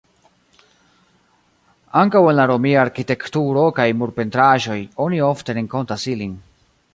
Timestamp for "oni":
5.07-5.21